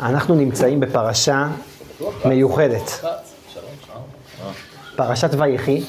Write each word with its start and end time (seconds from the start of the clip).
אנחנו 0.00 0.34
נמצאים 0.34 0.80
בפרשה 0.80 1.48
מיוחדת. 2.24 3.04
פרשת 4.96 5.30
ויחי, 5.38 5.82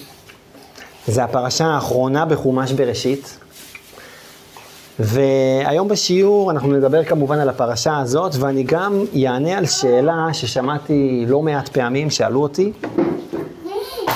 זה 1.07 1.23
הפרשה 1.23 1.65
האחרונה 1.65 2.25
בחומש 2.25 2.71
בראשית. 2.71 3.39
והיום 4.99 5.87
בשיעור 5.87 6.51
אנחנו 6.51 6.73
נדבר 6.73 7.03
כמובן 7.03 7.39
על 7.39 7.49
הפרשה 7.49 7.97
הזאת, 7.97 8.35
ואני 8.35 8.63
גם 8.63 9.03
אענה 9.25 9.57
על 9.57 9.65
שאלה 9.65 10.27
ששמעתי 10.33 11.25
לא 11.27 11.41
מעט 11.41 11.69
פעמים, 11.69 12.09
שאלו 12.09 12.41
אותי, 12.41 12.71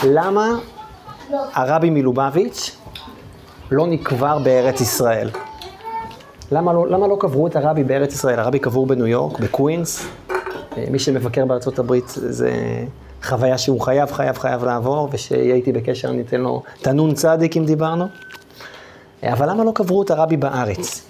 למה 0.04 0.58
הרבי 1.54 1.90
מלובביץ' 1.90 2.78
לא 3.72 3.88
נקבר 3.88 4.40
בארץ 4.40 4.82
ישראל? 4.82 5.30
למה 6.54 6.74
לא, 6.74 6.88
למה 6.88 7.08
לא 7.08 7.18
קברו 7.20 7.48
את 7.48 7.56
הרבי 7.56 7.84
בארץ 7.84 8.14
ישראל? 8.14 8.40
הרבי 8.40 8.60
קבור 8.60 8.86
בניו 8.86 9.08
יורק, 9.08 9.40
בקווינס. 9.40 10.06
מי 10.92 11.00
שמבקר 11.00 11.46
בארצות 11.46 11.80
הברית 11.80 12.06
זה 12.08 12.52
חוויה 13.24 13.58
שהוא 13.58 13.82
חייב, 13.82 14.12
חייב, 14.12 14.38
חייב 14.38 14.64
לעבור, 14.64 15.10
ושיהיה 15.12 15.56
איתי 15.56 15.72
בקשר 15.72 16.10
אני 16.10 16.22
אתן 16.22 16.42
לו 16.42 16.64
את 16.82 16.88
הנון 16.88 17.14
צדיק 17.14 17.58
אם 17.58 17.66
דיברנו. 17.66 18.08
אבל 19.24 19.50
למה 19.50 19.64
לא 19.64 19.72
קברו 19.76 20.04
את 20.04 20.12
הרבי 20.12 20.38
בארץ? 20.38 21.10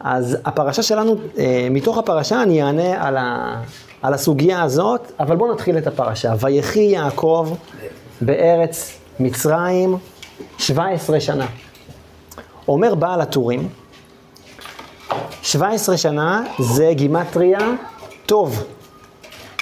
אז 0.00 0.38
הפרשה 0.44 0.82
שלנו, 0.82 1.16
אה, 1.38 1.68
מתוך 1.70 1.98
הפרשה 1.98 2.42
אני 2.42 2.62
אענה 2.62 3.06
על, 3.06 3.16
ה, 3.16 3.56
על 4.02 4.14
הסוגיה 4.14 4.62
הזאת, 4.62 5.12
אבל 5.20 5.36
בואו 5.36 5.52
נתחיל 5.52 5.78
את 5.78 5.86
הפרשה. 5.86 6.34
ויחי 6.40 6.80
יעקב 6.80 7.54
בארץ 8.20 8.98
מצרים 9.20 9.96
17 10.58 11.20
שנה. 11.20 11.46
אומר 12.68 12.94
בעל 12.94 13.20
הטורים, 13.20 13.68
17 15.48 15.96
שנה 15.96 16.42
זה 16.58 16.90
גימטריה 16.92 17.58
טוב. 18.26 18.64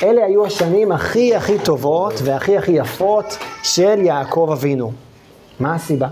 אלה 0.03 0.25
היו 0.25 0.47
השנים 0.47 0.93
הכי 0.93 1.35
הכי 1.35 1.59
טובות 1.59 2.13
והכי 2.25 2.59
הכי 2.59 2.73
יפות 2.73 3.39
של 3.63 3.99
יעקב 4.03 4.49
אבינו. 4.53 4.93
מה 5.61 5.75
הסיבה? 5.75 6.09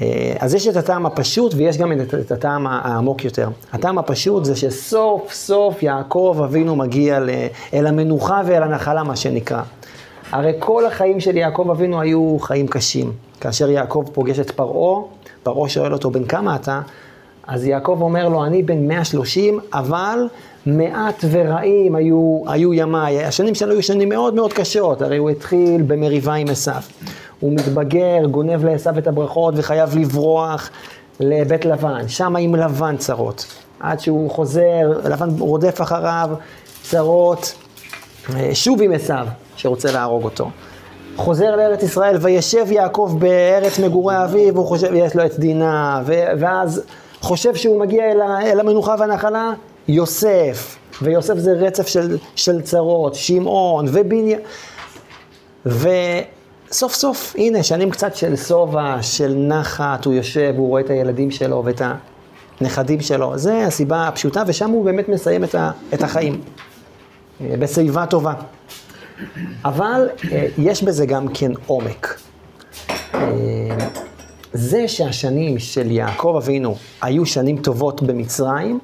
אה, 0.00 0.36
אז 0.38 0.54
יש 0.54 0.68
את 0.68 0.76
הטעם 0.76 1.06
הפשוט 1.06 1.54
ויש 1.56 1.78
גם 1.78 1.92
את 2.20 2.32
הטעם 2.32 2.66
העמוק 2.66 3.24
יותר. 3.24 3.48
הטעם 3.72 3.98
הפשוט 3.98 4.44
זה 4.44 4.56
שסוף 4.56 5.32
סוף 5.32 5.82
יעקב 5.82 6.40
אבינו 6.44 6.76
מגיע 6.76 7.18
אל 7.74 7.86
המנוחה 7.86 8.42
ואל 8.46 8.62
הנחלה, 8.62 9.02
מה 9.02 9.16
שנקרא. 9.16 9.62
הרי 10.32 10.52
כל 10.58 10.86
החיים 10.86 11.20
של 11.20 11.36
יעקב 11.36 11.70
אבינו 11.70 12.00
היו 12.00 12.36
חיים 12.40 12.68
קשים. 12.68 13.12
כאשר 13.40 13.70
יעקב 13.70 14.04
פוגש 14.12 14.38
את 14.38 14.50
פרעה, 14.50 15.02
פרעה 15.42 15.68
שואל 15.68 15.92
אותו, 15.92 16.10
בן 16.10 16.24
כמה 16.24 16.56
אתה? 16.56 16.80
אז 17.50 17.66
יעקב 17.66 17.98
אומר 18.00 18.28
לו, 18.28 18.44
אני 18.44 18.62
בן 18.62 18.86
130, 18.88 19.58
אבל 19.72 20.28
מעט 20.66 21.24
ורעים 21.30 21.94
היו, 21.94 22.40
היו 22.46 22.74
ימיי. 22.74 23.24
השנים 23.24 23.54
שלו 23.54 23.72
היו 23.72 23.82
שנים 23.82 24.08
מאוד 24.08 24.34
מאוד 24.34 24.52
קשות, 24.52 25.02
הרי 25.02 25.16
הוא 25.16 25.30
התחיל 25.30 25.82
במריבה 25.82 26.34
עם 26.34 26.48
עשיו. 26.48 26.82
הוא 27.40 27.52
מתבגר, 27.52 28.26
גונב 28.30 28.64
לעשיו 28.64 28.98
את 28.98 29.06
הברכות 29.06 29.54
וחייב 29.56 29.98
לברוח 29.98 30.70
לבית 31.20 31.64
לבן. 31.64 32.08
שם 32.08 32.36
עם 32.36 32.54
לבן 32.54 32.96
צרות. 32.96 33.46
עד 33.80 34.00
שהוא 34.00 34.30
חוזר, 34.30 35.00
לבן 35.04 35.28
רודף 35.38 35.80
אחריו, 35.80 36.30
צרות, 36.82 37.54
אה, 38.34 38.54
שוב 38.54 38.82
עם 38.82 38.92
עשיו, 38.92 39.26
שרוצה 39.56 39.92
להרוג 39.92 40.24
אותו. 40.24 40.50
חוזר 41.16 41.56
לארץ 41.56 41.82
ישראל, 41.82 42.16
וישב 42.20 42.72
יעקב 42.72 43.16
בארץ 43.18 43.78
מגורי 43.78 44.24
אביו, 44.24 44.54
והוא 44.54 44.66
חושב, 44.66 44.90
יש 44.94 45.16
לו 45.16 45.26
את 45.26 45.38
דינה, 45.38 46.02
ואז 46.38 46.82
חושב 47.20 47.54
שהוא 47.54 47.80
מגיע 47.80 48.04
אל, 48.12 48.20
אל 48.22 48.60
המנוחה 48.60 48.94
והנחלה, 48.98 49.52
יוסף, 49.88 50.76
ויוסף 51.02 51.38
זה 51.38 51.52
רצף 51.52 51.86
של, 51.86 52.18
של 52.36 52.62
צרות, 52.62 53.14
שמעון 53.14 53.86
ובניה, 53.92 54.38
וסוף 55.66 56.94
סוף, 56.94 57.34
הנה, 57.38 57.62
שנים 57.62 57.90
קצת 57.90 58.16
של 58.16 58.36
שובע, 58.36 59.02
של 59.02 59.34
נחת, 59.36 60.04
הוא 60.04 60.14
יושב, 60.14 60.54
הוא 60.56 60.68
רואה 60.68 60.82
את 60.82 60.90
הילדים 60.90 61.30
שלו 61.30 61.62
ואת 61.64 61.82
הנכדים 62.60 63.00
שלו, 63.00 63.38
זה 63.38 63.66
הסיבה 63.66 64.08
הפשוטה, 64.08 64.42
ושם 64.46 64.70
הוא 64.70 64.84
באמת 64.84 65.08
מסיים 65.08 65.44
את, 65.44 65.54
ה, 65.54 65.70
את 65.94 66.02
החיים, 66.02 66.40
בשיבה 67.40 68.06
טובה. 68.06 68.34
אבל 69.64 70.08
אה, 70.32 70.46
יש 70.58 70.82
בזה 70.82 71.06
גם 71.06 71.28
כן 71.28 71.52
עומק. 71.66 72.20
זה 74.52 74.88
שהשנים 74.88 75.58
של 75.58 75.90
יעקב 75.90 76.34
אבינו 76.36 76.76
היו 77.02 77.26
שנים 77.26 77.56
טובות 77.56 78.02
במצרים, 78.02 78.78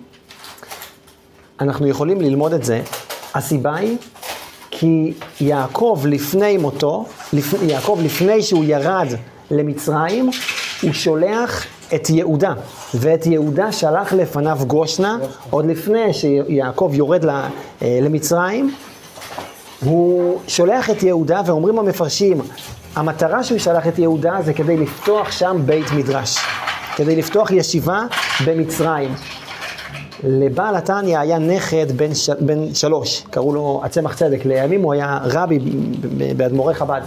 אנחנו 1.60 1.87
יכולים 1.87 2.21
ללמוד 2.21 2.53
את 2.53 2.65
זה. 2.65 2.82
הסיבה 3.34 3.77
היא 3.77 3.97
כי 4.71 5.12
יעקב 5.41 6.03
לפני 6.06 6.56
מותו, 6.56 7.04
לפ... 7.32 7.54
יעקב 7.62 7.99
לפני 8.04 8.43
שהוא 8.43 8.65
ירד 8.65 9.06
למצרים, 9.50 10.31
הוא 10.82 10.93
שולח 10.93 11.66
את 11.94 12.10
יהודה, 12.10 12.54
ואת 12.94 13.27
יהודה 13.27 13.72
שלח 13.72 14.12
לפניו 14.12 14.59
גושנה, 14.66 15.19
עוד 15.50 15.66
לפני 15.66 16.15
שיעקב 16.15 16.91
יורד 16.94 17.25
אה, 17.25 17.48
למצרים, 17.83 18.75
הוא 19.84 20.41
שולח 20.48 20.91
את 20.91 21.03
יהודה, 21.03 21.43
ואומרים 21.47 21.78
המפרשים, 21.78 22.41
המטרה 22.97 23.45
שהוא 23.45 23.59
שלח 23.59 23.87
את 23.87 23.99
יהודה 23.99 24.39
זה 24.45 24.53
כדי 24.53 24.77
לפתוח 24.77 25.31
שם 25.31 25.57
בית 25.65 25.93
מדרש, 25.93 26.39
כדי 26.97 27.17
לפתוח 27.17 27.51
ישיבה 27.51 28.03
במצרים. 28.47 29.15
לבעל 30.25 30.77
התניא 30.77 31.19
היה 31.19 31.39
נכד 31.39 31.93
בן, 31.93 32.15
ש... 32.15 32.31
בן 32.31 32.75
שלוש, 32.75 33.23
קראו 33.31 33.55
לו 33.55 33.81
הצמח 33.84 34.15
צדק, 34.15 34.45
לימים 34.45 34.83
הוא 34.83 34.93
היה 34.93 35.19
רבי 35.23 35.59
באדמו"רי 36.37 36.75
חב"ד. 36.75 37.01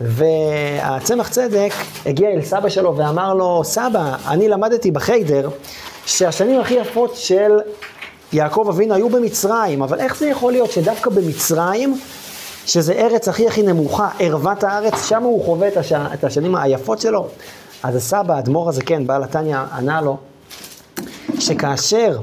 והצמח 0.00 1.28
צדק 1.28 1.72
הגיע 2.06 2.28
אל 2.28 2.42
סבא 2.42 2.68
שלו 2.68 2.96
ואמר 2.96 3.34
לו, 3.34 3.64
סבא, 3.64 4.16
אני 4.28 4.48
למדתי 4.48 4.90
בחיידר 4.90 5.48
שהשנים 6.06 6.60
הכי 6.60 6.74
יפות 6.74 7.16
של 7.16 7.52
יעקב 8.32 8.66
אבינו 8.68 8.94
היו 8.94 9.08
במצרים, 9.08 9.82
אבל 9.82 10.00
איך 10.00 10.16
זה 10.16 10.26
יכול 10.26 10.52
להיות 10.52 10.72
שדווקא 10.72 11.10
במצרים 11.10 11.98
שזה 12.66 12.92
ארץ 12.92 13.28
הכי 13.28 13.46
הכי 13.46 13.62
נמוכה, 13.62 14.08
ערוות 14.18 14.64
הארץ, 14.64 15.08
שם 15.08 15.22
הוא 15.22 15.44
חווה 15.44 15.68
את, 15.68 15.76
הש... 15.76 15.92
את 15.92 16.24
השנים 16.24 16.54
היפות 16.54 17.00
שלו. 17.00 17.26
אז 17.82 17.96
הסבא, 17.96 18.34
האדמו"ר 18.34 18.68
הזה, 18.68 18.82
כן, 18.82 19.06
בעל 19.06 19.24
התניא, 19.24 19.58
ענה 19.58 20.00
לו, 20.00 20.16
שכאשר 21.38 22.18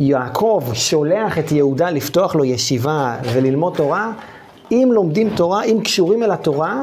יעקב 0.00 0.62
שולח 0.72 1.38
את 1.38 1.52
יהודה 1.52 1.90
לפתוח 1.90 2.34
לו 2.34 2.44
ישיבה 2.44 3.16
וללמוד 3.32 3.74
תורה, 3.76 4.12
אם 4.70 4.88
לומדים 4.92 5.30
תורה, 5.36 5.62
אם 5.64 5.80
קשורים 5.84 6.22
אל 6.22 6.30
התורה, 6.30 6.80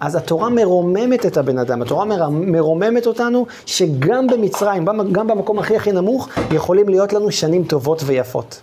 אז 0.00 0.14
התורה 0.14 0.48
מרוממת 0.48 1.26
את 1.26 1.36
הבן 1.36 1.58
אדם, 1.58 1.82
התורה 1.82 2.04
מרוממת 2.30 3.06
אותנו 3.06 3.46
שגם 3.66 4.26
במצרים, 4.26 4.84
גם 5.12 5.26
במקום 5.26 5.58
הכי 5.58 5.76
הכי 5.76 5.92
נמוך, 5.92 6.28
יכולים 6.50 6.88
להיות 6.88 7.12
לנו 7.12 7.30
שנים 7.30 7.64
טובות 7.64 8.02
ויפות. 8.06 8.60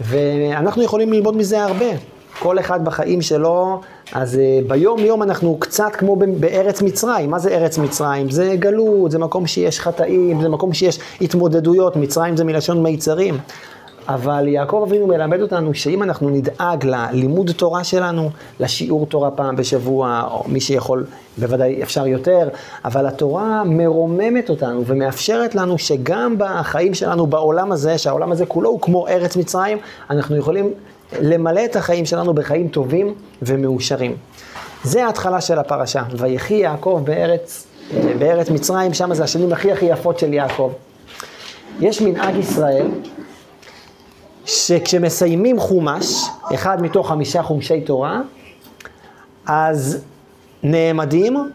ואנחנו 0.00 0.82
יכולים 0.82 1.12
ללמוד 1.12 1.36
מזה 1.36 1.62
הרבה. 1.62 1.86
כל 2.38 2.58
אחד 2.58 2.84
בחיים 2.84 3.22
שלו, 3.22 3.80
אז 4.12 4.34
uh, 4.34 4.68
ביום 4.68 4.98
יום 4.98 5.22
אנחנו 5.22 5.56
קצת 5.60 5.96
כמו 5.98 6.16
בארץ 6.16 6.82
מצרים. 6.82 7.30
מה 7.30 7.38
זה 7.38 7.50
ארץ 7.50 7.78
מצרים? 7.78 8.30
זה 8.30 8.54
גלות, 8.58 9.10
זה 9.10 9.18
מקום 9.18 9.46
שיש 9.46 9.80
חטאים, 9.80 10.42
זה 10.42 10.48
מקום 10.48 10.72
שיש 10.72 10.98
התמודדויות. 11.20 11.96
מצרים 11.96 12.36
זה 12.36 12.44
מלשון 12.44 12.82
מיצרים. 12.82 13.38
אבל 14.08 14.48
יעקב 14.48 14.84
אבינו 14.88 15.06
מלמד 15.06 15.40
אותנו 15.40 15.74
שאם 15.74 16.02
אנחנו 16.02 16.30
נדאג 16.30 16.84
ללימוד 16.86 17.50
תורה 17.50 17.84
שלנו, 17.84 18.30
לשיעור 18.60 19.06
תורה 19.06 19.30
פעם 19.30 19.56
בשבוע, 19.56 20.28
או 20.30 20.44
מי 20.48 20.60
שיכול, 20.60 21.06
בוודאי 21.38 21.82
אפשר 21.82 22.06
יותר, 22.06 22.48
אבל 22.84 23.06
התורה 23.06 23.62
מרוממת 23.64 24.50
אותנו 24.50 24.86
ומאפשרת 24.86 25.54
לנו 25.54 25.78
שגם 25.78 26.34
בחיים 26.38 26.94
שלנו 26.94 27.26
בעולם 27.26 27.72
הזה, 27.72 27.98
שהעולם 27.98 28.32
הזה 28.32 28.46
כולו 28.46 28.70
הוא 28.70 28.80
כמו 28.80 29.08
ארץ 29.08 29.36
מצרים, 29.36 29.78
אנחנו 30.10 30.36
יכולים 30.36 30.70
למלא 31.20 31.64
את 31.64 31.76
החיים 31.76 32.06
שלנו 32.06 32.34
בחיים 32.34 32.68
טובים 32.68 33.14
ומאושרים. 33.42 34.16
זה 34.82 35.06
ההתחלה 35.06 35.40
של 35.40 35.58
הפרשה. 35.58 36.02
ויחי 36.16 36.54
יעקב 36.54 37.00
בארץ, 37.04 37.66
בארץ 38.18 38.50
מצרים, 38.50 38.94
שם 38.94 39.14
זה 39.14 39.24
השנים 39.24 39.52
הכי 39.52 39.72
הכי 39.72 39.86
יפות 39.86 40.18
של 40.18 40.32
יעקב. 40.32 40.72
יש 41.80 42.02
מנהג 42.02 42.36
ישראל 42.36 42.86
שכשמסיימים 44.46 45.58
חומש, 45.58 46.24
אחד 46.54 46.82
מתוך 46.82 47.08
חמישה 47.08 47.42
חומשי 47.42 47.80
תורה, 47.80 48.20
אז 49.46 50.04
נעמדים 50.62 51.50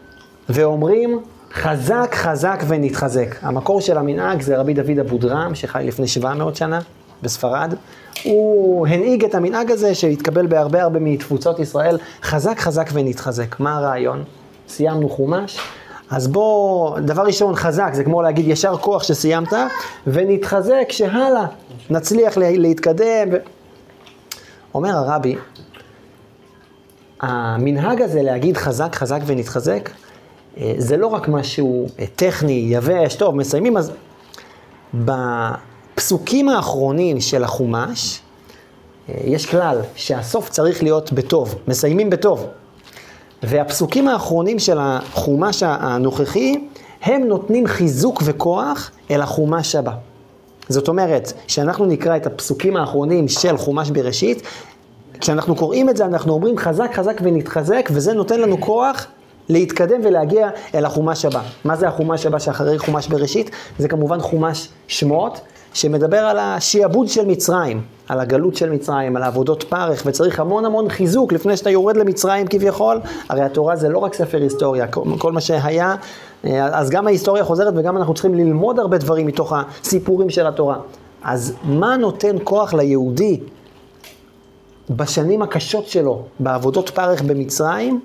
ואומרים 0.49 1.19
חזק 1.53 2.11
חזק 2.13 2.63
ונתחזק. 2.67 3.35
המקור 3.41 3.81
של 3.81 3.97
המנהג 3.97 4.41
זה 4.41 4.57
רבי 4.57 4.73
דוד 4.73 4.99
אבודרם, 4.99 5.55
שחי 5.55 5.83
לפני 5.87 6.07
700 6.07 6.55
שנה 6.55 6.79
בספרד. 7.23 7.73
הוא 8.23 8.87
הנהיג 8.87 9.25
את 9.25 9.35
המנהג 9.35 9.71
הזה 9.71 9.95
שהתקבל 9.95 10.47
בהרבה 10.47 10.81
הרבה 10.81 10.99
מתפוצות 10.99 11.59
ישראל, 11.59 11.97
חזק 12.23 12.59
חזק 12.59 12.89
ונתחזק. 12.93 13.59
מה 13.59 13.77
הרעיון? 13.77 14.23
סיימנו 14.67 15.09
חומש, 15.09 15.59
אז 16.11 16.27
בוא, 16.27 16.99
דבר 16.99 17.21
ראשון, 17.21 17.55
חזק, 17.55 17.89
זה 17.93 18.03
כמו 18.03 18.21
להגיד 18.21 18.47
ישר 18.47 18.77
כוח 18.77 19.03
שסיימת, 19.03 19.53
ונתחזק 20.07 20.85
שהלאה, 20.89 21.45
נצליח 21.89 22.37
להתקדם. 22.37 23.27
ו... 23.31 23.35
אומר 24.73 24.89
הרבי, 24.89 25.35
המנהג 27.21 28.01
הזה 28.01 28.21
להגיד 28.21 28.57
חזק, 28.57 28.95
חזק 28.95 29.19
ונתחזק, 29.25 29.89
אה, 30.57 30.73
זה 30.77 30.97
לא 30.97 31.07
רק 31.07 31.27
משהו 31.27 31.87
אה, 31.99 32.05
טכני, 32.15 32.65
יבש, 32.69 33.15
טוב, 33.15 33.35
מסיימים, 33.35 33.77
אז 33.77 33.91
בפסוקים 34.93 36.49
האחרונים 36.49 37.21
של 37.21 37.43
החומש, 37.43 38.21
אה, 39.09 39.15
יש 39.23 39.45
כלל 39.45 39.81
שהסוף 39.95 40.49
צריך 40.49 40.83
להיות 40.83 41.13
בטוב, 41.13 41.55
מסיימים 41.67 42.09
בטוב. 42.09 42.47
והפסוקים 43.43 44.07
האחרונים 44.07 44.59
של 44.59 44.77
החומש 44.79 45.63
הנוכחי, 45.63 46.67
הם 47.01 47.23
נותנים 47.23 47.67
חיזוק 47.67 48.21
וכוח 48.25 48.91
אל 49.11 49.21
החומש 49.21 49.75
הבא. 49.75 49.91
זאת 50.69 50.87
אומרת, 50.87 51.33
כשאנחנו 51.47 51.85
נקרא 51.85 52.15
את 52.17 52.27
הפסוקים 52.27 52.77
האחרונים 52.77 53.27
של 53.27 53.57
חומש 53.57 53.89
בראשית, 53.89 54.41
כשאנחנו 55.19 55.55
קוראים 55.55 55.89
את 55.89 55.97
זה, 55.97 56.05
אנחנו 56.05 56.33
אומרים 56.33 56.57
חזק, 56.57 56.91
חזק 56.93 57.21
ונתחזק, 57.23 57.89
וזה 57.93 58.13
נותן 58.13 58.39
לנו 58.39 58.61
כוח 58.61 59.07
להתקדם 59.49 60.01
ולהגיע 60.03 60.49
אל 60.75 60.85
החומש 60.85 61.25
הבא. 61.25 61.41
מה 61.65 61.75
זה 61.75 61.87
החומש 61.87 62.25
הבא 62.25 62.39
שאחרי 62.39 62.79
חומש 62.79 63.07
בראשית? 63.07 63.51
זה 63.79 63.87
כמובן 63.87 64.19
חומש 64.19 64.69
שמות, 64.87 65.41
שמדבר 65.73 66.17
על 66.17 66.37
השיעבוד 66.39 67.07
של 67.07 67.25
מצרים, 67.25 67.81
על 68.07 68.19
הגלות 68.19 68.55
של 68.55 68.69
מצרים, 68.69 69.15
על 69.15 69.23
העבודות 69.23 69.63
פרך, 69.63 70.03
וצריך 70.05 70.39
המון 70.39 70.65
המון 70.65 70.89
חיזוק 70.89 71.33
לפני 71.33 71.57
שאתה 71.57 71.69
יורד 71.69 71.97
למצרים 71.97 72.47
כביכול. 72.47 72.99
הרי 73.29 73.41
התורה 73.41 73.75
זה 73.75 73.89
לא 73.89 73.97
רק 73.97 74.13
ספר 74.13 74.41
היסטוריה, 74.41 74.87
כל 75.17 75.31
מה 75.31 75.41
שהיה, 75.41 75.95
אז 76.53 76.89
גם 76.89 77.07
ההיסטוריה 77.07 77.43
חוזרת 77.43 77.73
וגם 77.77 77.97
אנחנו 77.97 78.13
צריכים 78.13 78.35
ללמוד 78.35 78.79
הרבה 78.79 78.97
דברים 78.97 79.27
מתוך 79.27 79.53
הסיפורים 79.55 80.29
של 80.29 80.47
התורה. 80.47 80.77
אז 81.23 81.53
מה 81.63 81.97
נותן 81.97 82.35
כוח 82.43 82.73
ליהודי 82.73 83.39
בשנים 84.89 85.41
הקשות 85.41 85.87
שלו, 85.87 86.23
בעבודות 86.39 86.89
פרך 86.89 87.21
במצרים? 87.21 88.01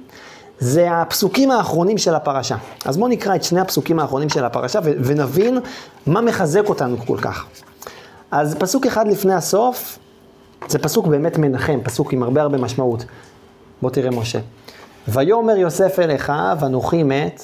זה 0.58 0.92
הפסוקים 0.92 1.50
האחרונים 1.50 1.98
של 1.98 2.14
הפרשה. 2.14 2.56
אז 2.84 2.96
בואו 2.96 3.08
נקרא 3.08 3.34
את 3.34 3.44
שני 3.44 3.60
הפסוקים 3.60 3.98
האחרונים 3.98 4.28
של 4.28 4.44
הפרשה 4.44 4.78
ו- 4.84 4.92
ונבין 5.04 5.58
מה 6.06 6.20
מחזק 6.20 6.68
אותנו 6.68 6.96
כל 7.06 7.18
כך. 7.20 7.44
אז 8.30 8.54
פסוק 8.54 8.86
אחד 8.86 9.08
לפני 9.08 9.34
הסוף, 9.34 9.98
זה 10.68 10.78
פסוק 10.78 11.06
באמת 11.06 11.38
מנחם, 11.38 11.78
פסוק 11.84 12.12
עם 12.12 12.22
הרבה 12.22 12.42
הרבה 12.42 12.58
משמעות. 12.58 13.04
בוא 13.82 13.90
תראה 13.90 14.10
משה. 14.10 14.38
ויאמר 15.08 15.56
יוסף 15.56 15.98
אל 15.98 16.14
אחיו, 16.14 16.58
אנוכי 16.62 17.02
מת, 17.02 17.42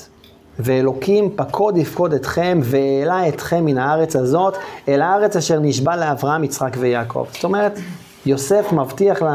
ואלוקים 0.58 1.30
פקוד 1.36 1.76
יפקוד 1.76 2.12
אתכם, 2.12 2.60
והעלה 2.62 3.28
אתכם 3.28 3.64
מן 3.64 3.78
הארץ 3.78 4.16
הזאת, 4.16 4.56
אל 4.88 5.02
הארץ 5.02 5.36
אשר 5.36 5.58
נשבע 5.60 5.96
לאברהם, 5.96 6.44
יצחק 6.44 6.76
ויעקב. 6.78 7.26
זאת 7.32 7.44
אומרת, 7.44 7.78
יוסף 8.26 8.72
מבטיח 8.72 9.22
ל, 9.22 9.26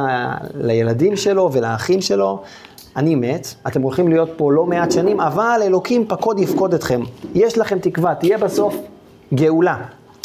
לילדים 0.53 1.15
שלו 1.15 1.49
ולאחים 1.53 2.01
שלו, 2.01 2.43
אני 2.97 3.15
מת, 3.15 3.47
אתם 3.67 3.81
הולכים 3.81 4.07
להיות 4.07 4.29
פה 4.37 4.51
לא 4.51 4.65
מעט 4.65 4.91
שנים, 4.91 5.19
אבל 5.19 5.59
אלוקים 5.63 6.07
פקוד 6.07 6.39
יפקוד 6.39 6.73
אתכם. 6.73 7.01
יש 7.35 7.57
לכם 7.57 7.79
תקווה, 7.79 8.15
תהיה 8.15 8.37
בסוף 8.37 8.75
גאולה. 9.33 9.77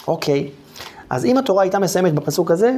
אוקיי, 0.09 0.51
אז 1.11 1.25
אם 1.25 1.39
התורה 1.39 1.63
הייתה 1.63 1.79
מסיימת 1.79 2.15
בפסוק 2.15 2.51
הזה, 2.51 2.77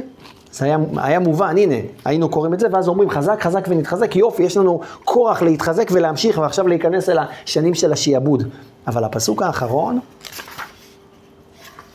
זה 0.51 0.65
היה, 0.65 0.77
היה 0.97 1.19
מובן, 1.19 1.57
הנה, 1.57 1.75
היינו 2.05 2.29
קוראים 2.29 2.53
את 2.53 2.59
זה, 2.59 2.67
ואז 2.71 2.87
אומרים 2.87 3.09
חזק, 3.09 3.41
חזק 3.41 3.65
ונתחזק, 3.69 4.15
יופי, 4.15 4.43
יש 4.43 4.57
לנו 4.57 4.79
כוח 5.03 5.41
להתחזק 5.41 5.87
ולהמשיך, 5.91 6.37
ועכשיו 6.37 6.67
להיכנס 6.67 7.09
אל 7.09 7.17
השנים 7.19 7.73
של 7.73 7.93
השיעבוד. 7.93 8.43
אבל 8.87 9.03
הפסוק 9.03 9.41
האחרון, 9.41 9.99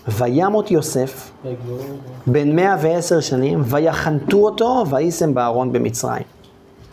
וימות 0.09 0.71
יוסף, 0.71 1.31
בן 2.27 2.57
110 2.57 3.21
שנים, 3.21 3.61
ויחנתו 3.65 4.37
אותו, 4.37 4.85
ויישם 4.91 5.35
בארון 5.35 5.73
במצרים. 5.73 6.40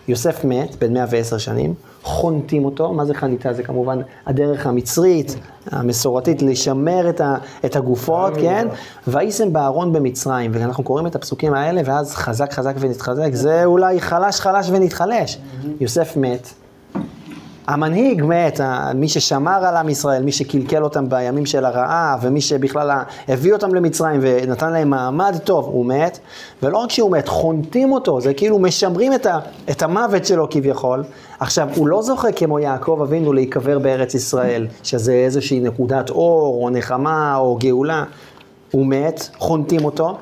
יוסף 0.08 0.46
מת, 0.46 0.76
בן 0.76 0.94
110 0.94 1.38
שנים, 1.38 1.74
חונטים 2.04 2.66
אותו, 2.66 2.94
מה 2.94 3.06
זה 3.06 3.14
חניתה? 3.14 3.54
זה 3.54 3.64
כמובן 3.64 4.00
הדרך 4.26 4.68
המצרית, 4.68 5.36
המסורתית, 5.72 6.42
לשמר 6.42 7.10
את, 7.10 7.22
ה, 7.22 7.36
את 7.66 7.76
הגופות, 7.76 8.34
כן? 8.36 8.68
ויישם 9.08 9.54
בארון 9.54 9.94
במצרים, 9.94 10.52
ואנחנו 10.54 10.84
קוראים 10.84 11.08
את 11.08 11.16
הפסוקים 11.16 11.54
האלה, 11.54 11.82
ואז 11.86 12.16
חזק 12.16 12.54
חזק 12.54 12.74
ונתחזק, 12.80 13.30
זה 13.34 13.66
אולי 13.66 14.02
חלש 14.02 14.40
חלש 14.40 14.70
ונתחלש. 14.70 15.38
יוסף 15.80 16.18
מת, 16.18 16.48
המנהיג 17.68 18.24
מת, 18.24 18.60
מי 18.96 19.10
ששמר 19.10 19.66
על 19.66 19.78
עם 19.78 19.90
ישראל, 19.90 20.24
מי 20.24 20.32
שקלקל 20.32 20.84
אותם 20.84 21.10
בימים 21.10 21.46
של 21.46 21.66
הרעה, 21.66 22.18
ומי 22.22 22.42
שבכלל 22.42 22.92
הביא 23.28 23.54
אותם 23.54 23.76
למצרים 23.76 24.20
ונתן 24.24 24.74
להם 24.74 24.90
מעמד 24.90 25.38
טוב, 25.44 25.66
הוא 25.66 25.86
מת. 25.86 26.20
ולא 26.64 26.78
רק 26.78 26.92
שהוא 26.92 27.12
מת, 27.12 27.28
חונטים 27.28 27.92
אותו, 27.92 28.22
זה 28.22 28.34
כאילו 28.34 28.60
משמרים 28.60 29.14
את, 29.14 29.26
ה, 29.26 29.40
את 29.72 29.84
המוות 29.84 30.26
שלו 30.26 30.48
כביכול. 30.50 31.04
עכשיו, 31.40 31.70
הוא 31.76 31.88
לא 31.88 32.02
זוכה 32.02 32.32
כמו 32.32 32.60
יעקב 32.60 33.00
אבינו 33.04 33.34
להיקבר 33.34 33.80
בארץ 33.80 34.14
ישראל, 34.14 34.68
שזה 34.84 35.14
איזושהי 35.14 35.60
נקודת 35.60 36.10
אור, 36.10 36.64
או 36.64 36.70
נחמה, 36.70 37.38
או 37.38 37.58
גאולה. 37.62 38.04
הוא 38.72 38.86
מת, 38.86 39.30
חונטים 39.38 39.86
אותו. 39.86 40.18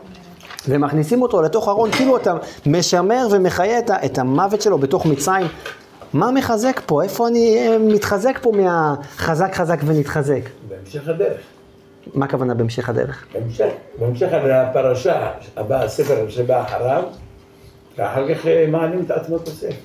ומכניסים 0.68 1.22
אותו 1.22 1.42
לתוך 1.42 1.68
ארון, 1.68 1.92
כאילו 1.92 2.18
אתה 2.18 2.34
משמר 2.66 3.28
ומחיה 3.32 3.80
את 4.06 4.18
המוות 4.18 4.62
שלו 4.62 4.78
בתוך 4.78 5.06
מצרים. 5.06 5.48
מה 6.14 6.32
מחזק 6.32 6.82
פה? 6.86 7.04
איפה 7.04 7.28
אני 7.28 7.58
אה, 7.58 7.78
מתחזק 7.80 8.40
פה 8.42 8.52
מהחזק 8.52 9.54
חזק 9.54 9.80
ונתחזק? 9.86 10.42
בהמשך 10.70 11.08
הדרך. 11.08 11.42
מה 12.14 12.26
הכוונה 12.26 12.54
בהמשך 12.54 12.90
הדרך? 12.90 13.26
בהמשך, 13.34 13.70
בהמשך 14.00 14.28
הפרשה 14.34 15.32
הבא, 15.58 15.84
הספר 15.84 16.30
שבא 16.30 16.62
אחריו, 16.62 17.04
ואחר 17.98 18.36
כך 18.36 18.48
אה, 18.48 18.66
מעלים 18.70 19.02
את 19.06 19.12
עצמות 19.12 19.48
הספר. 19.48 19.76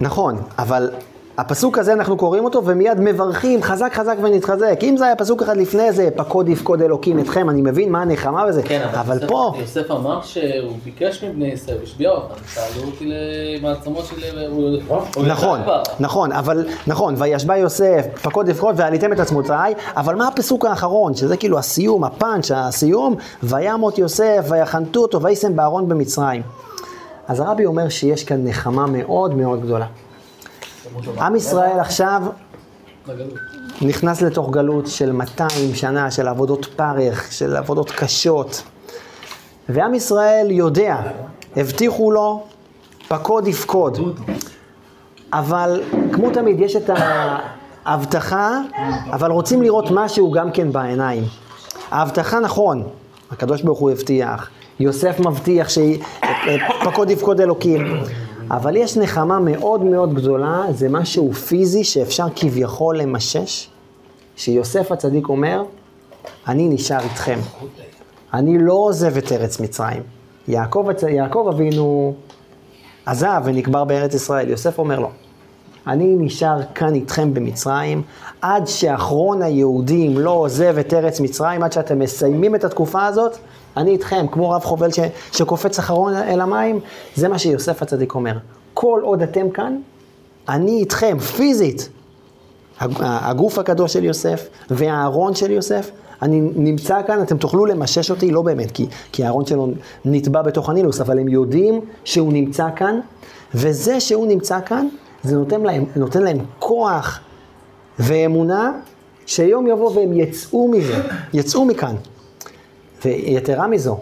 נכון, 0.00 0.42
אבל 0.58 0.90
הפסוק 1.38 1.78
הזה 1.78 1.92
אנחנו 1.92 2.16
קוראים 2.16 2.44
אותו 2.44 2.64
ומיד 2.64 3.00
מברכים 3.00 3.62
חזק 3.62 3.92
חזק 3.94 4.16
ונתחזק. 4.22 4.78
אם 4.82 4.96
זה 4.96 5.04
היה 5.04 5.16
פסוק 5.16 5.42
אחד 5.42 5.56
לפני 5.56 5.92
זה, 5.92 6.08
פקוד 6.16 6.48
יפקוד 6.48 6.82
אלוקים 6.82 7.18
אתכם, 7.18 7.50
אני 7.50 7.62
מבין 7.62 7.92
מה 7.92 8.02
הנחמה 8.02 8.44
וזה, 8.48 8.62
כן, 8.62 8.82
אבל, 8.90 8.98
אבל 8.98 9.14
יוסף, 9.14 9.28
פה... 9.28 9.52
יוסף 9.60 9.90
אמר 9.90 10.20
שהוא 10.22 10.72
ביקש 10.84 11.24
מבני 11.24 11.48
ישראל, 11.48 11.76
השביע 11.82 12.10
אותם, 12.10 12.34
שאלו 12.54 12.86
אותי 12.86 13.12
למעצמות 13.60 14.04
של... 14.04 14.48
נכון. 15.26 15.60
נכון, 16.00 16.32
אבל, 16.32 16.66
נכון, 16.86 17.14
וישבע 17.18 17.56
יוסף, 17.56 18.06
פקוד 18.22 18.48
יפקוד 18.48 18.74
ועליתם 18.78 19.12
את 19.12 19.20
עצמותיי, 19.20 19.74
אבל 19.96 20.14
מה 20.14 20.28
הפסוק 20.28 20.64
האחרון, 20.64 21.14
שזה 21.14 21.36
כאילו 21.36 21.58
הסיום, 21.58 22.04
הפאנץ', 22.04 22.50
הסיום, 22.54 23.14
וימות 23.42 23.98
יוסף, 23.98 24.46
ויחנתו 24.48 25.00
אותו, 25.00 25.22
ויישם 25.22 25.56
בארון 25.56 25.88
במצרים. 25.88 26.42
אז 27.28 27.40
הרבי 27.40 27.66
אומר 27.66 27.88
שיש 27.88 28.24
כאן 28.24 28.44
נחמה 28.44 28.86
מאוד 28.86 29.34
מאוד 29.34 29.62
גדולה. 29.62 29.86
עם 31.18 31.36
ישראל 31.36 31.80
עכשיו. 31.80 32.22
נכנס 33.82 34.22
לתוך 34.22 34.50
גלות 34.50 34.86
של 34.86 35.12
200 35.12 35.74
שנה, 35.74 36.10
של 36.10 36.28
עבודות 36.28 36.66
פרך, 36.76 37.32
של 37.32 37.56
עבודות 37.56 37.90
קשות. 37.90 38.62
ועם 39.68 39.94
ישראל 39.94 40.46
יודע, 40.50 40.96
הבטיחו 41.56 42.10
לו, 42.10 42.42
פקוד 43.08 43.48
יפקוד. 43.48 43.98
אבל 45.32 45.82
כמו 46.12 46.30
תמיד, 46.30 46.60
יש 46.60 46.76
את 46.76 46.90
ההבטחה, 47.84 48.60
אבל 49.10 49.30
רוצים 49.30 49.62
לראות 49.62 49.90
משהו 49.90 50.30
גם 50.30 50.52
כן 50.52 50.72
בעיניים. 50.72 51.24
ההבטחה 51.90 52.40
נכון, 52.40 52.82
הקדוש 53.30 53.62
ברוך 53.62 53.78
הוא 53.78 53.90
הבטיח, 53.90 54.50
יוסף 54.80 55.20
מבטיח 55.20 55.68
שפקוד 55.68 57.10
יפקוד 57.10 57.40
אלוקים, 57.40 58.02
אבל 58.50 58.76
יש 58.76 58.96
נחמה 58.96 59.38
מאוד 59.38 59.84
מאוד 59.84 60.14
גדולה, 60.14 60.64
זה 60.70 60.88
משהו 60.88 61.32
פיזי 61.32 61.84
שאפשר 61.84 62.26
כביכול 62.36 62.98
למשש, 62.98 63.68
שיוסף 64.36 64.92
הצדיק 64.92 65.28
אומר, 65.28 65.62
אני 66.48 66.68
נשאר 66.68 67.00
איתכם. 67.00 67.38
אני 68.34 68.58
לא 68.58 68.72
עוזב 68.72 69.16
את 69.16 69.32
ארץ 69.32 69.60
מצרים. 69.60 70.02
יעקב, 70.48 70.86
יעקב 71.08 71.50
אבינו 71.54 72.14
עזב 73.06 73.42
ונקבר 73.44 73.84
בארץ 73.84 74.14
ישראל, 74.14 74.50
יוסף 74.50 74.78
אומר 74.78 74.98
לו, 74.98 75.10
אני 75.86 76.16
נשאר 76.18 76.62
כאן 76.74 76.94
איתכם 76.94 77.34
במצרים, 77.34 78.02
עד 78.40 78.66
שאחרון 78.66 79.42
היהודים 79.42 80.18
לא 80.18 80.30
עוזב 80.30 80.78
את 80.78 80.94
ארץ 80.94 81.20
מצרים, 81.20 81.62
עד 81.62 81.72
שאתם 81.72 81.98
מסיימים 81.98 82.54
את 82.54 82.64
התקופה 82.64 83.06
הזאת, 83.06 83.38
אני 83.76 83.90
איתכם, 83.90 84.26
כמו 84.32 84.50
רב 84.50 84.64
חובל 84.64 84.90
ש, 84.92 84.98
שקופץ 85.32 85.78
אחרון 85.78 86.14
אל 86.14 86.40
המים, 86.40 86.80
זה 87.14 87.28
מה 87.28 87.38
שיוסף 87.38 87.82
הצדיק 87.82 88.14
אומר. 88.14 88.32
כל 88.74 89.00
עוד 89.04 89.22
אתם 89.22 89.50
כאן, 89.50 89.76
אני 90.48 90.78
איתכם, 90.80 91.18
פיזית. 91.18 91.88
הג- 92.80 92.92
הגוף 93.00 93.58
הקדוש 93.58 93.92
של 93.92 94.04
יוסף 94.04 94.48
והארון 94.70 95.34
של 95.34 95.50
יוסף, 95.50 95.90
אני 96.22 96.40
נמצא 96.40 97.00
כאן, 97.06 97.22
אתם 97.22 97.36
תוכלו 97.36 97.66
למשש 97.66 98.10
אותי, 98.10 98.30
לא 98.30 98.42
באמת, 98.42 98.70
כי, 98.70 98.86
כי 99.12 99.24
הארון 99.24 99.46
שלו 99.46 99.68
נטבע 100.04 100.42
בתוך 100.42 100.70
הנילוס, 100.70 101.00
אבל 101.00 101.18
הם 101.18 101.28
יודעים 101.28 101.80
שהוא 102.04 102.32
נמצא 102.32 102.66
כאן, 102.76 103.00
וזה 103.54 104.00
שהוא 104.00 104.26
נמצא 104.26 104.58
כאן, 104.66 104.88
זה 105.22 105.36
נותן 105.36 105.60
להם, 105.60 105.84
נותן 105.96 106.22
להם 106.22 106.38
כוח 106.58 107.20
ואמונה 107.98 108.72
שיום 109.26 109.66
יבוא 109.66 109.90
והם 109.96 110.12
יצאו 110.12 110.68
מזה, 110.68 111.02
יצאו 111.32 111.64
מכאן. 111.64 111.94
ויתרה 113.06 113.68
מזו, 113.68 113.98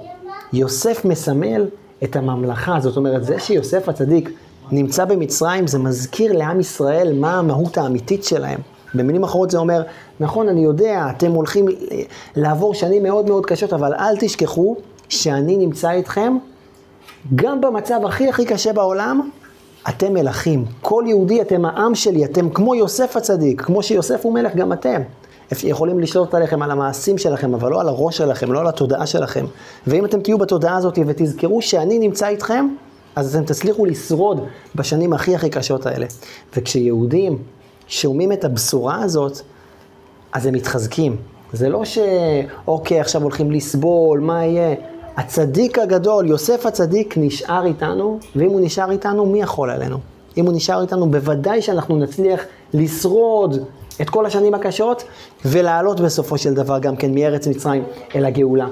יוסף 0.53 1.05
מסמל 1.05 1.67
את 2.05 2.17
הממלכה, 2.17 2.81
זאת 2.81 2.97
אומרת, 2.97 3.25
זה 3.25 3.39
שיוסף 3.39 3.89
הצדיק 3.89 4.31
נמצא 4.73 5.05
במצרים, 5.05 5.67
זה 5.67 5.79
מזכיר 5.79 6.33
לעם 6.33 6.61
ישראל 6.61 7.19
מה 7.19 7.39
המהות 7.39 7.79
האמיתית 7.79 8.25
שלהם. 8.25 8.59
במילים 8.95 9.25
אחרות 9.25 9.51
זה 9.51 9.59
אומר, 9.59 9.83
נכון, 10.21 10.49
אני 10.49 10.65
יודע, 10.65 11.07
אתם 11.17 11.33
הולכים 11.33 11.67
לעבור 12.37 12.75
שנים 12.75 13.03
מאוד 13.03 13.29
מאוד 13.29 13.47
קשות, 13.47 13.73
אבל 13.73 13.95
אל 13.95 14.17
תשכחו 14.21 14.77
שאני 15.09 15.57
נמצא 15.57 15.91
איתכם, 15.91 16.37
גם 17.35 17.61
במצב 17.61 18.01
הכי 18.07 18.29
הכי 18.29 18.45
קשה 18.45 18.73
בעולם, 18.73 19.31
אתם 19.89 20.15
מלכים. 20.15 20.65
כל 20.83 21.05
יהודי, 21.07 21.43
אתם 21.43 21.65
העם 21.65 21.95
שלי, 21.95 22.25
אתם 22.25 22.51
כמו 22.51 22.75
יוסף 22.75 23.17
הצדיק, 23.17 23.63
כמו 23.63 23.83
שיוסף 23.83 24.25
הוא 24.25 24.35
מלך, 24.35 24.55
גם 24.55 24.73
אתם. 24.73 25.03
יכולים 25.65 26.01
לשלוט 26.01 26.35
עליכם, 26.35 26.63
על 26.63 26.71
המעשים 26.71 27.19
שלכם, 27.19 27.55
אבל 27.55 27.71
לא 27.71 27.81
על 27.81 27.89
הראש 27.89 28.17
שלכם, 28.17 28.53
לא 28.53 28.61
על 28.61 28.67
התודעה 28.67 29.07
שלכם. 29.07 29.47
ואם 29.87 30.05
אתם 30.05 30.21
תהיו 30.21 30.39
בתודעה 30.39 30.77
הזאת 30.77 30.99
ותזכרו 31.07 31.63
שאני 31.63 31.99
נמצא 31.99 32.29
איתכם, 32.29 32.69
אז 33.17 33.37
אתם 33.37 33.45
תצליחו 33.45 33.87
לשרוד 33.87 34.41
בשנים 34.75 35.13
הכי 35.13 35.35
הכי 35.35 35.51
קשות 35.51 35.87
האלה. 35.87 36.07
וכשיהודים 36.57 37.39
שומעים 37.89 38.33
את 38.33 38.45
הבשורה 38.45 39.03
הזאת, 39.03 39.41
אז 40.33 40.47
הם 40.47 40.55
מתחזקים. 40.55 41.17
זה 41.53 41.69
לא 41.69 41.83
שאוקיי, 41.85 43.01
עכשיו 43.01 43.23
הולכים 43.23 43.51
לסבול, 43.51 44.21
מה 44.21 44.45
יהיה? 44.45 44.75
הצדיק 45.17 45.79
הגדול, 45.79 46.27
יוסף 46.27 46.67
הצדיק, 46.67 47.15
נשאר 47.17 47.65
איתנו, 47.65 48.19
ואם 48.37 48.51
הוא 48.51 48.61
נשאר 48.61 48.91
איתנו, 48.91 49.27
מי 49.27 49.41
יכול 49.41 49.71
עלינו? 49.71 49.99
אם 50.37 50.47
הוא 50.47 50.55
נשאר 50.55 50.83
איתנו, 50.83 51.11
בוודאי 51.11 51.63
שאנחנו 51.63 51.97
נצליח 51.97 52.41
לשרוד 52.75 53.57
את 54.01 54.11
כל 54.11 54.27
השנים 54.27 54.55
הקשות, 54.55 55.05
ולעלות 55.45 56.01
בסופו 56.01 56.39
של 56.39 56.55
דבר 56.55 56.79
גם 56.79 56.97
כן 56.97 57.15
מארץ 57.15 57.47
מצרים 57.47 57.85
אל 58.15 58.25
הגאולה. 58.25 58.67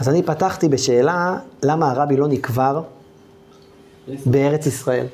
אז 0.00 0.08
אני 0.08 0.22
פתחתי 0.22 0.68
בשאלה, 0.68 1.36
למה 1.62 1.90
הרבי 1.90 2.16
לא 2.16 2.28
נקבר 2.28 2.82
בארץ 4.26 4.66
ישראל? 4.66 5.06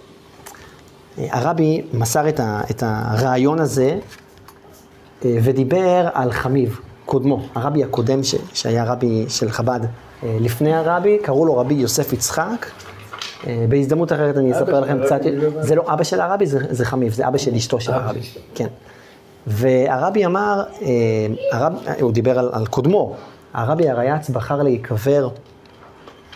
הרבי 1.18 1.82
מסר 1.92 2.28
את, 2.28 2.40
ה, 2.40 2.60
את 2.70 2.82
הרעיון 2.86 3.58
הזה 3.58 3.98
אה, 5.24 5.38
ודיבר 5.42 6.08
על 6.14 6.32
חמיב, 6.32 6.80
קודמו, 7.06 7.42
הרבי 7.54 7.84
הקודם 7.84 8.22
ש, 8.22 8.34
שהיה 8.54 8.84
רבי 8.84 9.24
של 9.28 9.50
חב"ד. 9.50 9.80
אה, 10.22 10.36
לפני 10.40 10.74
הרבי, 10.74 11.18
קראו 11.22 11.46
לו 11.46 11.56
רבי 11.56 11.74
יוסף 11.74 12.12
יצחק. 12.12 12.66
אה, 13.46 13.64
בהזדמנות 13.68 14.12
אחרת 14.12 14.36
אני 14.36 14.52
אספר 14.52 14.80
לכם 14.80 14.98
קצת, 15.04 15.20
זה 15.60 15.74
לא 15.74 15.82
אבא 15.86 16.04
של 16.04 16.20
הרבי, 16.20 16.46
זה, 16.46 16.58
זה 16.70 16.84
חמיב, 16.84 17.12
זה 17.12 17.28
אבא 17.28 17.38
של 17.38 17.54
אשתו 17.54 17.80
של 17.80 17.92
הרבי. 17.92 18.20
כן. 18.54 18.66
והרבי 19.46 20.26
אמר, 20.26 20.62
הרב, 21.52 21.72
הוא 22.00 22.12
דיבר 22.12 22.38
על, 22.38 22.50
על 22.52 22.66
קודמו, 22.66 23.14
הרבי 23.54 23.88
הרייץ 23.88 24.30
בחר 24.30 24.62
להיקבר 24.62 25.28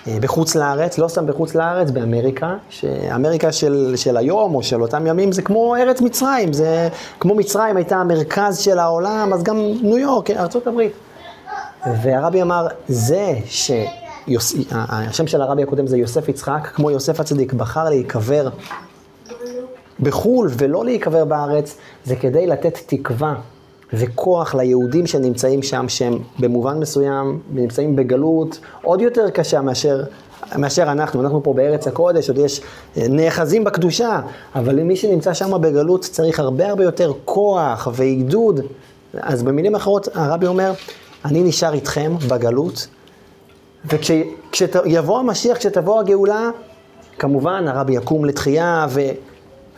אה, 0.08 0.16
בחוץ 0.20 0.54
לארץ, 0.54 0.98
לא 0.98 1.08
סתם 1.08 1.26
בחוץ 1.26 1.54
לארץ, 1.54 1.90
באמריקה, 1.90 2.56
שאמריקה 2.70 3.52
של, 3.52 3.92
של 3.96 4.16
היום 4.16 4.54
או 4.54 4.62
של 4.62 4.82
אותם 4.82 5.06
ימים 5.06 5.32
זה 5.32 5.42
כמו 5.42 5.76
ארץ 5.76 6.00
מצרים, 6.00 6.52
זה 6.52 6.88
כמו 7.20 7.34
מצרים 7.34 7.76
הייתה 7.76 7.96
המרכז 7.96 8.58
של 8.58 8.78
העולם, 8.78 9.32
אז 9.34 9.42
גם 9.42 9.56
ניו 9.82 9.98
יורק, 9.98 10.30
הברית. 10.66 10.92
והרבי 12.02 12.42
אמר, 12.42 12.66
זה 12.88 13.34
שהשם 14.28 15.26
של 15.26 15.42
הרבי 15.42 15.62
הקודם 15.62 15.86
זה 15.86 15.96
יוסף 15.96 16.28
יצחק, 16.28 16.68
כמו 16.74 16.90
יוסף 16.90 17.20
הצדיק, 17.20 17.52
בחר 17.52 17.84
להיקבר 17.88 18.48
בחו"ל 20.00 20.48
ולא 20.56 20.84
להיקבר 20.84 21.24
בארץ, 21.24 21.76
זה 22.04 22.16
כדי 22.16 22.46
לתת 22.46 22.78
תקווה 22.86 23.34
וכוח 23.92 24.54
ליהודים 24.54 25.06
שנמצאים 25.06 25.62
שם, 25.62 25.88
שהם 25.88 26.18
במובן 26.38 26.78
מסוים 26.78 27.40
נמצאים 27.52 27.96
בגלות 27.96 28.58
עוד 28.82 29.00
יותר 29.00 29.30
קשה 29.30 29.60
מאשר, 29.60 30.02
מאשר 30.56 30.82
אנחנו. 30.82 31.22
אנחנו 31.22 31.42
פה 31.42 31.54
בארץ 31.54 31.86
הקודש, 31.86 32.28
עוד 32.28 32.38
יש 32.38 32.60
אה, 32.96 33.06
נאחזים 33.08 33.64
בקדושה, 33.64 34.20
אבל 34.54 34.74
למי 34.74 34.96
שנמצא 34.96 35.34
שם 35.34 35.60
בגלות 35.60 36.02
צריך 36.02 36.40
הרבה 36.40 36.68
הרבה 36.68 36.84
יותר 36.84 37.12
כוח 37.24 37.88
ועידוד. 37.92 38.60
אז 39.20 39.42
במילים 39.42 39.74
אחרות, 39.74 40.08
הרבי 40.14 40.46
אומר, 40.46 40.72
אני 41.24 41.42
נשאר 41.42 41.74
איתכם 41.74 42.12
בגלות, 42.28 42.86
וכשיבוא 43.84 45.18
המשיח, 45.18 45.58
כשתבוא 45.58 46.00
הגאולה, 46.00 46.50
כמובן 47.18 47.64
הרבי 47.68 47.94
יקום 47.94 48.24
לתחייה, 48.24 48.86
ו... 48.90 49.00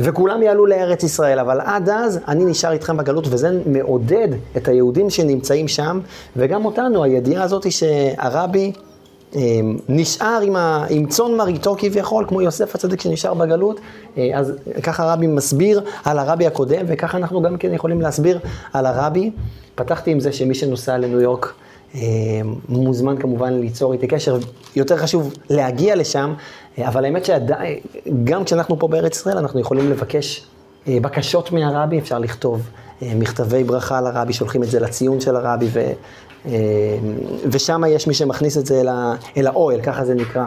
וכולם 0.00 0.42
יעלו 0.42 0.66
לארץ 0.66 1.02
ישראל, 1.02 1.38
אבל 1.38 1.60
עד 1.60 1.88
אז 1.88 2.20
אני 2.28 2.44
נשאר 2.44 2.72
איתכם 2.72 2.96
בגלות, 2.96 3.26
וזה 3.30 3.60
מעודד 3.66 4.28
את 4.56 4.68
היהודים 4.68 5.10
שנמצאים 5.10 5.68
שם, 5.68 6.00
וגם 6.36 6.64
אותנו, 6.64 7.04
הידיעה 7.04 7.42
הזאת 7.42 7.64
היא 7.64 7.72
שהרבי 7.72 8.72
אה, 9.36 9.40
נשאר 9.88 10.40
עם, 10.42 10.56
ה, 10.56 10.86
עם 10.90 11.06
צאן 11.06 11.36
מרעיתו 11.36 11.76
כביכול, 11.78 12.24
כמו 12.28 12.42
יוסף 12.42 12.74
הצדיק 12.74 13.00
שנשאר 13.00 13.34
בגלות, 13.34 13.80
אה, 14.18 14.30
אז 14.34 14.52
ככה 14.82 15.10
הרבי 15.10 15.26
מסביר 15.26 15.80
על 16.04 16.18
הרבי 16.18 16.46
הקודם, 16.46 16.84
וככה 16.88 17.18
אנחנו 17.18 17.42
גם 17.42 17.56
כן 17.56 17.74
יכולים 17.74 18.00
להסביר 18.00 18.38
על 18.72 18.86
הרבי. 18.86 19.30
פתחתי 19.74 20.10
עם 20.10 20.20
זה 20.20 20.32
שמי 20.32 20.54
שנוסע 20.54 20.98
לניו 20.98 21.20
יורק, 21.20 21.52
מוזמן 22.68 23.16
כמובן 23.18 23.60
ליצור 23.60 23.92
איתי 23.92 24.06
קשר, 24.06 24.38
יותר 24.76 24.96
חשוב 24.96 25.34
להגיע 25.50 25.96
לשם, 25.96 26.34
אבל 26.78 27.04
האמת 27.04 27.24
שגם 27.24 28.44
כשאנחנו 28.44 28.78
פה 28.78 28.88
בארץ 28.88 29.16
ישראל, 29.16 29.38
אנחנו 29.38 29.60
יכולים 29.60 29.90
לבקש 29.90 30.46
אה, 30.88 30.98
בקשות 31.02 31.52
מהרבי, 31.52 31.98
אפשר 31.98 32.18
לכתוב 32.18 32.62
אה, 33.02 33.12
מכתבי 33.14 33.64
ברכה 33.64 34.00
לרבי, 34.00 34.32
שולחים 34.32 34.62
את 34.62 34.70
זה 34.70 34.80
לציון 34.80 35.20
של 35.20 35.36
הרבי, 35.36 35.66
ו, 35.72 35.92
ושם 37.46 37.82
יש 37.88 38.06
מי 38.06 38.14
שמכניס 38.14 38.58
את 38.58 38.66
זה 38.66 38.82
אל 39.36 39.46
האוהל, 39.46 39.80
ככה 39.80 40.04
זה 40.04 40.14
נקרא. 40.14 40.44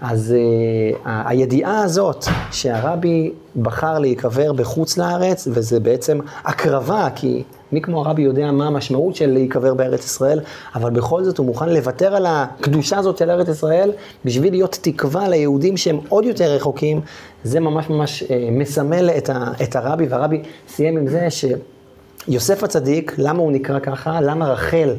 אז 0.00 0.34
uh, 0.34 0.98
הידיעה 1.04 1.82
הזאת 1.82 2.24
שהרבי 2.52 3.32
בחר 3.62 3.98
להיקבר 3.98 4.52
בחוץ 4.52 4.98
לארץ, 4.98 5.48
וזה 5.50 5.80
בעצם 5.80 6.18
הקרבה, 6.44 7.08
כי 7.14 7.42
מי 7.72 7.80
כמו 7.80 8.00
הרבי 8.00 8.22
יודע 8.22 8.50
מה 8.50 8.66
המשמעות 8.66 9.16
של 9.16 9.30
להיקבר 9.30 9.74
בארץ 9.74 10.04
ישראל, 10.04 10.40
אבל 10.74 10.90
בכל 10.90 11.24
זאת 11.24 11.38
הוא 11.38 11.46
מוכן 11.46 11.68
לוותר 11.68 12.16
על 12.16 12.26
הקדושה 12.28 12.98
הזאת 12.98 13.18
של 13.18 13.30
ארץ 13.30 13.48
ישראל 13.48 13.92
בשביל 14.24 14.52
להיות 14.52 14.78
תקווה 14.82 15.28
ליהודים 15.28 15.76
שהם 15.76 15.98
עוד 16.08 16.24
יותר 16.24 16.54
רחוקים. 16.54 17.00
זה 17.44 17.60
ממש 17.60 17.90
ממש 17.90 18.22
uh, 18.22 18.26
מסמל 18.50 19.10
את, 19.10 19.30
ה, 19.30 19.52
את 19.62 19.76
הרבי, 19.76 20.06
והרבי 20.06 20.42
סיים 20.68 20.96
עם 20.96 21.06
זה 21.06 21.28
שיוסף 21.30 22.64
הצדיק, 22.64 23.14
למה 23.18 23.38
הוא 23.38 23.52
נקרא 23.52 23.78
ככה? 23.78 24.20
למה 24.20 24.48
רחל, 24.48 24.94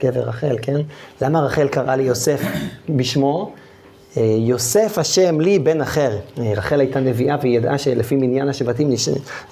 גבר 0.00 0.20
רחל, 0.20 0.56
כן? 0.62 0.80
למה 1.22 1.40
רחל 1.40 1.68
קראה 1.68 1.96
ליוסף 1.96 2.42
בשמו? 2.88 3.52
אה, 4.16 4.36
יוסף 4.38 4.98
השם 4.98 5.40
לי 5.40 5.58
בן 5.58 5.80
אחר. 5.80 6.18
אה, 6.38 6.52
רחל 6.56 6.80
הייתה 6.80 7.00
נביאה 7.00 7.36
והיא 7.40 7.56
ידעה 7.56 7.78
שלפי 7.78 8.16
מניין 8.16 8.48
השבטים 8.48 8.90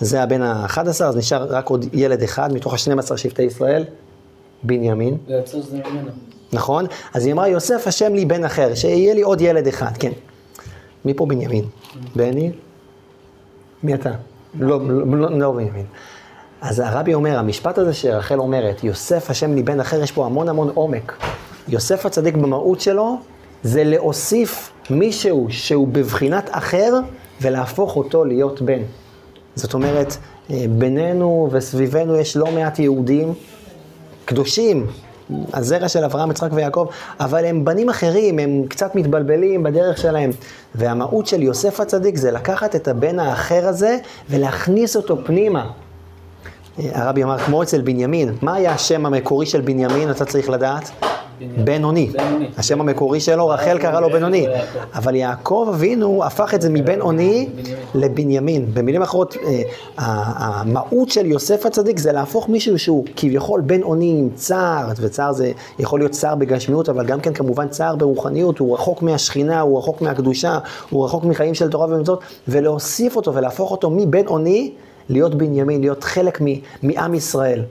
זה 0.00 0.23
הבן 0.23 0.43
ה-11, 0.43 0.79
אז 0.88 1.17
נשאר 1.17 1.45
רק 1.45 1.69
עוד 1.69 1.87
ילד 1.93 2.23
אחד 2.23 2.52
מתוך 2.52 2.73
ה-12 2.73 3.17
שבטי 3.17 3.43
ישראל, 3.43 3.85
בנימין. 4.62 5.17
נכון? 6.52 6.87
אז 7.14 7.26
היא 7.26 7.33
אמרה, 7.33 7.49
יוסף 7.49 7.87
השם 7.87 8.14
לי 8.14 8.25
בן 8.25 8.45
אחר, 8.45 8.75
שיהיה 8.75 9.14
לי 9.14 9.23
עוד 9.23 9.40
ילד 9.40 9.67
אחד, 9.67 9.97
כן. 9.99 10.12
מי 11.05 11.14
פה 11.14 11.26
בנימין? 11.26 11.64
בני? 12.17 12.52
מי 13.83 13.95
אתה? 13.95 14.11
לא, 14.55 14.81
לא, 14.88 15.38
לא 15.38 15.52
בנימין. 15.52 15.87
אז 16.61 16.81
הרבי 16.81 17.14
אומר, 17.14 17.38
המשפט 17.38 17.79
הזה 17.79 17.95
שרחל 17.95 18.38
אומרת, 18.38 18.85
יוסף 18.85 19.31
השם 19.31 19.55
לי 19.55 19.62
בן 19.62 19.81
אחר, 19.81 20.02
יש 20.02 20.12
פה 20.12 20.26
המון 20.26 20.49
המון 20.49 20.71
עומק. 20.75 21.17
יוסף 21.69 22.07
הצדיק 22.07 22.35
במהות 22.35 22.81
שלו, 22.81 23.19
זה 23.62 23.85
להוסיף 23.85 24.71
מישהו 24.90 25.47
שהוא 25.50 25.88
בבחינת 25.88 26.49
אחר 26.52 26.95
ולהפוך 27.40 27.97
אותו 27.97 28.25
להיות 28.25 28.62
בן. 28.62 28.83
זאת 29.55 29.75
אומרת, 29.75 30.17
אה, 30.50 30.64
בינינו 30.79 31.49
וסביבנו 31.52 32.17
יש 32.17 32.37
לא 32.37 32.47
מעט 32.47 32.79
יהודים 32.79 33.35
קדושים, 34.25 34.87
הזרע 35.52 35.88
של 35.88 36.05
אברהם, 36.05 36.31
יצחק 36.31 36.50
ויעקב, 36.52 36.87
אבל 37.21 37.45
הם 37.45 37.64
בנים 37.64 37.88
אחרים, 37.88 38.38
הם 38.38 38.64
קצת 38.69 38.95
מתבלבלים 38.95 39.62
בדרך 39.62 39.99
שלהם. 39.99 40.31
והמהות 40.75 41.26
של 41.26 41.43
יוסף 41.43 41.81
הצדיק 41.81 42.17
זה 42.17 42.31
לקחת 42.31 42.76
את 42.76 42.88
הבן 42.88 43.19
האחר 43.19 43.69
הזה 43.69 43.99
ולהכניס 44.31 44.97
אותו 44.97 45.17
פנימה. 45.25 45.71
אה, 46.79 46.90
הרבי 46.95 47.23
אמר, 47.23 47.38
כמו 47.38 47.62
אצל 47.62 47.81
בנימין, 47.81 48.35
מה 48.43 48.55
היה 48.55 48.73
השם 48.73 49.07
המקורי 49.07 49.47
של 49.47 49.61
בנימין, 49.61 50.11
אתה 50.11 50.25
צריך 50.25 50.50
לדעת? 50.50 51.10
בן-אוני. 51.64 52.11
השם 52.59 52.80
המקורי 52.80 53.20
שלו, 53.20 53.49
רחל 53.49 53.78
קרא 53.78 54.00
לו 54.00 54.11
בן-אוני. 54.11 54.47
אבל 54.94 55.14
יעקב 55.14 55.66
אבינו 55.75 56.25
הפך 56.25 56.54
את 56.54 56.62
זה 56.62 56.70
מבן-אוני 56.70 57.49
לבנימין. 57.94 58.66
במילים 58.75 59.02
אחרות, 59.02 59.37
אה, 59.44 59.62
המהות 59.99 61.09
של 61.09 61.26
יוסף 61.26 61.66
הצדיק 61.66 61.99
זה 61.99 62.12
להפוך 62.12 62.49
מישהו 62.49 62.78
שהוא 62.78 63.04
כביכול 63.16 63.61
בן-אוני 63.61 64.16
עם 64.18 64.28
צער, 64.35 64.87
וצער 64.97 65.32
זה 65.32 65.52
יכול 65.78 66.00
להיות 66.00 66.12
צער 66.12 66.35
בגשמיות, 66.35 66.88
אבל 66.88 67.06
גם 67.06 67.20
כן 67.20 67.32
כמובן 67.32 67.68
צער 67.68 67.97
ברוחניות, 67.97 68.59
הוא 68.59 68.75
רחוק 68.75 69.02
מהשכינה, 69.02 69.61
הוא 69.61 69.78
רחוק 69.78 70.00
מהקדושה, 70.02 70.59
הוא 70.90 71.04
רחוק 71.04 71.25
מחיים 71.25 71.54
של 71.54 71.70
תורה 71.70 71.87
ומצוות, 71.87 72.20
ולהוסיף 72.49 73.16
אותו 73.16 73.35
ולהפוך 73.35 73.70
אותו 73.70 73.90
מבן-אוני 73.90 74.70
להיות 75.09 75.35
בנימין, 75.35 75.80
להיות 75.80 76.04
חלק 76.04 76.40
מ- 76.44 76.47
מעם 76.82 77.14
ישראל. 77.14 77.62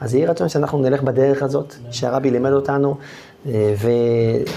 אז 0.00 0.14
יהי 0.14 0.26
רצון 0.26 0.48
שאנחנו 0.48 0.78
נלך 0.78 1.02
בדרך 1.02 1.42
הזאת, 1.42 1.74
שהרבי 1.90 2.30
לימד 2.30 2.52
אותנו, 2.52 2.94
אה, 3.46 3.74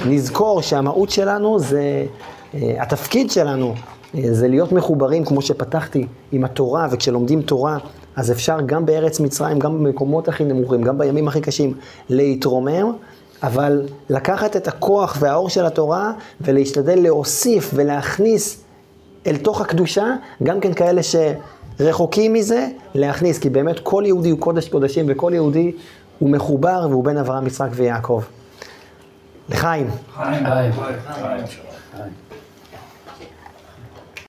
ונזכור 0.05 0.62
שהמהות 0.62 1.10
שלנו 1.10 1.60
זה, 1.60 2.05
אה, 2.53 2.75
התפקיד 2.79 3.31
שלנו 3.31 3.74
אה, 4.15 4.33
זה 4.33 4.48
להיות 4.48 4.71
מחוברים, 4.71 5.25
כמו 5.25 5.41
שפתחתי, 5.41 6.07
עם 6.31 6.43
התורה, 6.43 6.88
וכשלומדים 6.91 7.41
תורה, 7.41 7.77
אז 8.15 8.31
אפשר 8.31 8.62
גם 8.65 8.86
בארץ 8.86 9.19
מצרים, 9.19 9.60
גם 9.60 9.83
במקומות 9.83 10.27
הכי 10.27 10.43
נמוכים, 10.43 10.81
גם 10.81 10.98
בימים 10.98 11.27
הכי 11.27 11.41
קשים, 11.41 11.74
להתרומם, 12.10 12.93
אבל 13.43 13.88
לקחת 14.10 14.55
את 14.55 14.67
הכוח 14.67 15.17
והאור 15.19 15.50
של 15.50 15.65
התורה 15.65 16.12
ולהשתדל 16.41 17.00
להוסיף 17.01 17.71
ולהכניס 17.74 18.63
אל 19.27 19.38
תוך 19.38 19.62
הקדושה, 19.62 20.15
גם 20.43 20.60
כן 20.60 20.74
כאלה 20.74 21.01
שרחוקים 21.81 22.33
מזה, 22.33 22.67
להכניס, 22.95 23.39
כי 23.39 23.50
באמת 23.50 23.79
כל 23.83 24.03
יהודי 24.05 24.29
הוא 24.29 24.39
קודש 24.39 24.69
קודשים 24.69 25.05
וכל 25.09 25.31
יהודי 25.35 25.71
הוא 26.19 26.29
מחובר 26.29 26.88
והוא 26.89 27.03
בן 27.03 27.17
אברהם, 27.17 27.47
יצחק 27.47 27.69
ויעקב. 27.71 28.23
לחיים. 29.50 29.89
חיים. 30.15 30.43